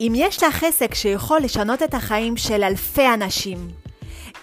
[0.00, 3.58] אם יש לך עסק שיכול לשנות את החיים של אלפי אנשים,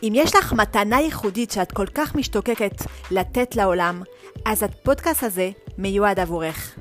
[0.04, 2.76] אם יש לך מתנה ייחודית שאת כל כך משתוקקת
[3.12, 4.02] לתת לעולם,
[4.46, 6.76] אז הפודקאסט הזה מיועד עבורך.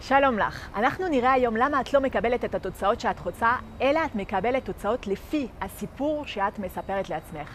[0.00, 3.52] שלום לך, אנחנו נראה היום למה את לא מקבלת את התוצאות שאת רוצה,
[3.82, 7.48] אלא את מקבלת תוצאות לפי הסיפור שאת מספרת לעצמך.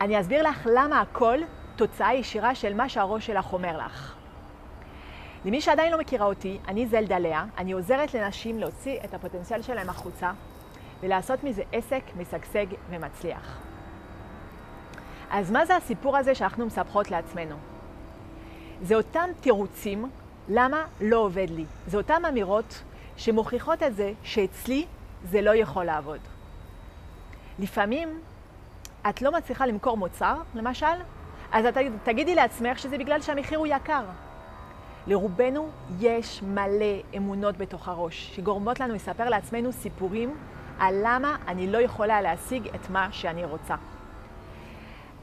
[0.00, 1.38] אני אסביר לך למה הכל
[1.76, 4.21] תוצאה ישירה של מה שהראש שלך אומר לך.
[5.44, 9.90] למי שעדיין לא מכירה אותי, אני זלדה לאה, אני עוזרת לנשים להוציא את הפוטנציאל שלהם
[9.90, 10.32] החוצה
[11.00, 13.58] ולעשות מזה עסק משגשג ומצליח.
[15.30, 17.56] אז מה זה הסיפור הזה שאנחנו מספחות לעצמנו?
[18.82, 20.10] זה אותם תירוצים
[20.48, 21.64] למה לא עובד לי.
[21.86, 22.82] זה אותן אמירות
[23.16, 24.86] שמוכיחות את זה שאצלי
[25.24, 26.20] זה לא יכול לעבוד.
[27.58, 28.20] לפעמים
[29.08, 30.86] את לא מצליחה למכור מוצר, למשל,
[31.52, 34.04] אז את תגידי לעצמך שזה בגלל שהמחיר הוא יקר.
[35.06, 35.68] לרובנו
[36.00, 40.34] יש מלא אמונות בתוך הראש, שגורמות לנו לספר לעצמנו סיפורים
[40.78, 43.74] על למה אני לא יכולה להשיג את מה שאני רוצה.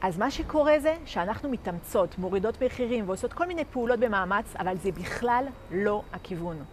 [0.02, 4.92] אז מה שקורה זה שאנחנו מתאמצות, מורידות מחירים ועושות כל מיני פעולות במאמץ, אבל זה
[4.92, 6.64] בכלל לא הכיוון.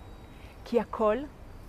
[0.66, 1.18] כי הכל,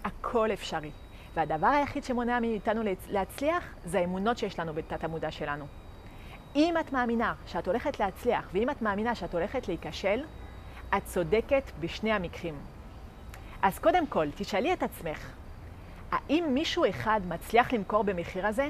[0.04, 0.90] הכל אפשרי.
[1.34, 5.66] והדבר היחיד שמונע מאיתנו להצליח זה האמונות שיש לנו בתת המודע שלנו.
[6.56, 10.20] אם את מאמינה שאת הולכת להצליח, ואם את מאמינה שאת הולכת להיכשל,
[10.96, 12.54] את צודקת בשני המקרים.
[13.62, 15.32] אז קודם כל, תשאלי את עצמך,
[16.12, 18.68] האם מישהו אחד מצליח למכור במחיר הזה?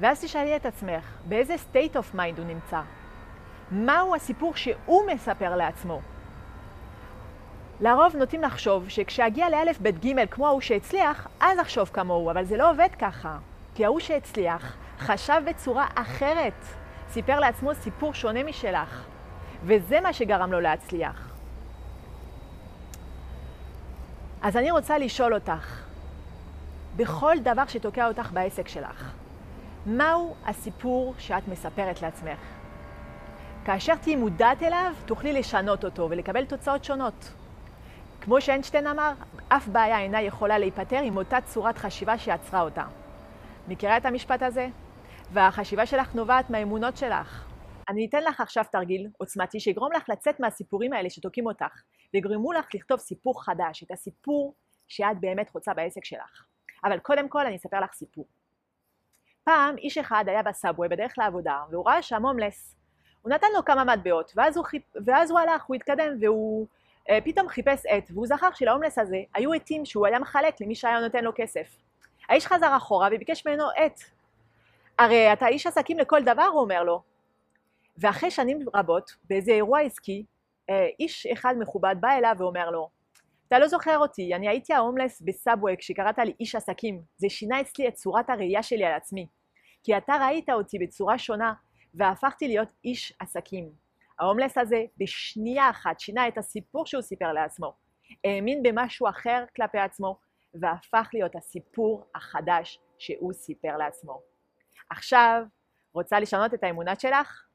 [0.00, 2.80] ואז תשאלי את עצמך, באיזה state of mind הוא נמצא?
[3.70, 6.00] מהו הסיפור שהוא מספר לעצמו?
[7.80, 12.56] לרוב נוטים לחשוב שכשאגיע לאלף בית ג' כמו ההוא שהצליח, אז אחשוב כמוהו, אבל זה
[12.56, 13.38] לא עובד ככה.
[13.74, 16.64] כי ההוא שהצליח חשב בצורה אחרת,
[17.08, 19.06] סיפר לעצמו סיפור שונה משלך,
[19.64, 21.28] וזה מה שגרם לו להצליח.
[24.42, 25.82] אז אני רוצה לשאול אותך,
[26.96, 29.12] בכל דבר שתוקע אותך בעסק שלך,
[29.86, 32.38] מהו הסיפור שאת מספרת לעצמך?
[33.64, 37.32] כאשר תהיי מודעת אליו, תוכלי לשנות אותו ולקבל תוצאות שונות.
[38.20, 39.12] כמו שאיינשטיין אמר,
[39.48, 42.84] אף בעיה אינה יכולה להיפטר עם אותה צורת חשיבה שיצרה אותה.
[43.68, 44.68] מכירה את המשפט הזה?
[45.32, 47.47] והחשיבה שלך נובעת מהאמונות שלך.
[47.88, 51.82] אני אתן לך עכשיו תרגיל עוצמתי שיגרום לך לצאת מהסיפורים האלה שתוקעים אותך,
[52.14, 54.54] ויגרמו לך לכתוב סיפור חדש, את הסיפור
[54.88, 56.44] שאת באמת רוצה בעסק שלך.
[56.84, 58.24] אבל קודם כל אני אספר לך סיפור.
[59.44, 62.76] פעם איש אחד היה בסאבווי בדרך לעבודה, והוא ראה שם הומלס.
[63.22, 64.82] הוא נתן לו כמה מטבעות, ואז הוא, חיפ...
[65.06, 66.66] ואז הוא הלך, הוא התקדם, והוא
[67.10, 71.00] אה, פתאום חיפש עט, והוא זכר שלהומלס הזה היו עטים שהוא היה מחלק למי שהיה
[71.00, 71.76] נותן לו כסף.
[72.28, 74.00] האיש חזר אחורה וביקש ממנו עט.
[74.98, 77.02] הרי אתה איש עסקים לכל דבר, הוא אומר לו.
[78.00, 80.24] ואחרי שנים רבות, באיזה אירוע עסקי,
[80.70, 82.88] אה, איש אחד מכובד בא אליו ואומר לו,
[83.48, 87.02] אתה לא זוכר אותי, אני הייתי ההומלס בסאבווי כשקראת לי איש עסקים.
[87.16, 89.26] זה שינה אצלי את צורת הראייה שלי על עצמי.
[89.82, 91.52] כי אתה ראית אותי בצורה שונה,
[91.94, 93.70] והפכתי להיות איש עסקים.
[94.20, 97.72] ההומלס הזה בשנייה אחת שינה את הסיפור שהוא סיפר לעצמו,
[98.24, 100.18] האמין במשהו אחר כלפי עצמו,
[100.54, 104.20] והפך להיות הסיפור החדש שהוא סיפר לעצמו.
[104.90, 105.42] עכשיו,
[105.94, 107.47] רוצה לשנות את האמונות שלך?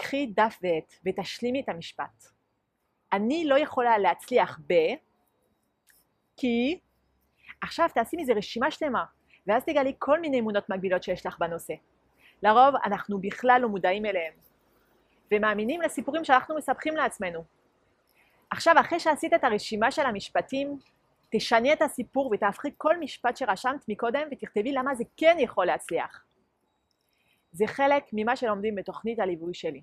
[0.00, 2.24] קחי דף ועט ותשלימי את המשפט.
[3.12, 4.74] אני לא יכולה להצליח ב...
[6.36, 6.80] כי...
[7.62, 9.04] עכשיו תעשי מזה רשימה שלמה,
[9.46, 11.74] ואז תגלי כל מיני אמונות מגבילות שיש לך בנושא.
[12.42, 14.32] לרוב אנחנו בכלל לא מודעים אליהם,
[15.32, 17.44] ומאמינים לסיפורים שאנחנו מספחים לעצמנו.
[18.50, 20.78] עכשיו, אחרי שעשית את הרשימה של המשפטים,
[21.30, 26.24] תשני את הסיפור ותהפכי כל משפט שרשמת מקודם ותכתבי למה זה כן יכול להצליח.
[27.52, 29.82] זה חלק ממה שלומדים בתוכנית הליווי שלי.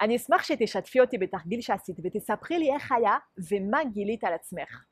[0.00, 3.16] אני אשמח שתשתפי אותי בתרגיל שעשית ותספרי לי איך היה
[3.50, 4.84] ומה גילית על עצמך.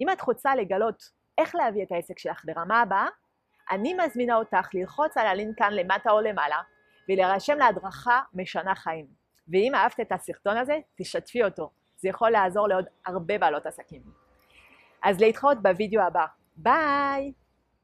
[0.00, 1.02] אם את רוצה לגלות
[1.38, 3.08] איך להביא את העסק שלך לרמה הבאה,
[3.70, 6.60] אני מזמינה אותך ללחוץ על הלינק כאן למטה או למעלה
[7.08, 9.06] ולהירשם להדרכה משנה חיים.
[9.48, 11.70] ואם אהבת את הסרטון הזה, תשתפי אותו.
[11.96, 14.02] זה יכול לעזור לעוד הרבה בעלות עסקים.
[15.02, 16.24] אז להתחרות בווידאו הבא.
[16.56, 17.32] ביי!